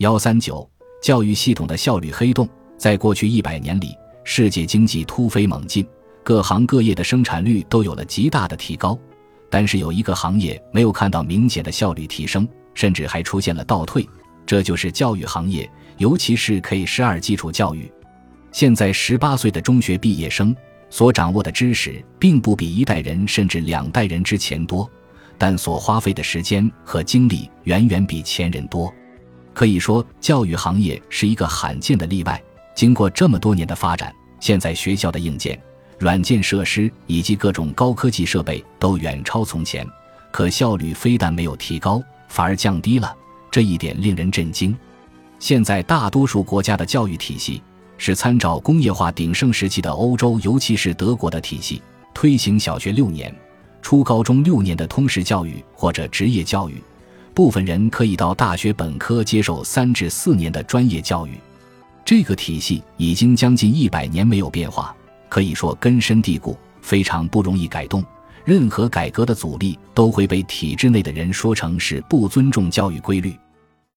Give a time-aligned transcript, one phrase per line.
[0.00, 0.66] 幺三九，
[1.02, 2.48] 教育系统的效率黑洞。
[2.78, 5.86] 在过去一百年里，世界经济突飞猛进，
[6.24, 8.98] 各行各业的生产率都有了极大的提高。
[9.50, 14.08] 但是有一个行业没有看到明显的效率提升，甚至还出现了倒退，
[14.46, 17.92] 这就是教育行业，尤其是 K 十二基础教育。
[18.52, 20.56] 现在十八岁的中学毕业生
[20.88, 24.90] 所掌握的知识，并不比一代人甚至两代人之前多，
[25.36, 28.90] 但所花费的时间和精力远远比前人多。
[29.52, 32.42] 可以说，教育行业是一个罕见的例外。
[32.74, 35.60] 经过这么多年的发展，现在学校的硬件、
[35.98, 39.86] 软件设施以及各种高科技设备都远超从前，
[40.30, 43.14] 可效率非但没有提高，反而降低了，
[43.50, 44.74] 这一点令人震惊。
[45.38, 47.62] 现在大多数国家的教育体系
[47.98, 51.82] 是参照工业化鼎盛时期的欧洲，尤其是德国的体系，
[52.14, 53.34] 推行小学六年、
[53.82, 56.82] 初高中六年的通识教育或者职业教育，
[57.34, 61.32] 部分人可以到大学本科接受三至四年的专业教育。
[62.04, 64.94] 这个体系已经将近一百年没有变化，
[65.28, 68.04] 可以说根深蒂固，非常不容易改动。
[68.44, 73.36] 任何改革的阻力都会被体制内的人说成是不尊重教育规律。